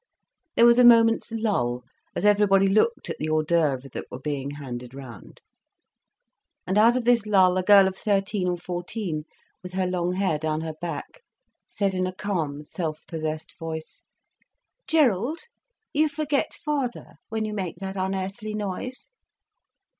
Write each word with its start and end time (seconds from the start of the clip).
There 0.55 0.65
was 0.65 0.79
a 0.79 0.83
moment's 0.83 1.31
lull, 1.31 1.83
as 2.15 2.25
everybody 2.25 2.65
looked 2.67 3.07
at 3.11 3.19
the 3.19 3.29
hors 3.29 3.43
d'oeuvres 3.45 3.91
that 3.93 4.07
were 4.09 4.17
being 4.19 4.49
handed 4.49 4.95
round. 4.95 5.41
And 6.65 6.75
out 6.75 6.97
of 6.97 7.05
this 7.05 7.27
lull, 7.27 7.55
a 7.55 7.61
girl 7.61 7.87
of 7.87 7.95
thirteen 7.95 8.47
or 8.47 8.57
fourteen, 8.57 9.25
with 9.61 9.73
her 9.73 9.85
long 9.85 10.13
hair 10.13 10.39
down 10.39 10.61
her 10.61 10.73
back, 10.73 11.21
said 11.69 11.93
in 11.93 12.07
a 12.07 12.15
calm, 12.15 12.63
self 12.63 13.05
possessed 13.05 13.55
voice: 13.59 14.03
"Gerald, 14.87 15.41
you 15.93 16.09
forget 16.09 16.55
father, 16.55 17.17
when 17.29 17.45
you 17.45 17.53
make 17.53 17.75
that 17.75 17.95
unearthly 17.95 18.55
noise." 18.55 19.07